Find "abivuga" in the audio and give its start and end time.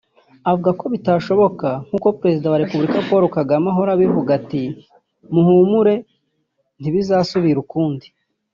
3.93-4.29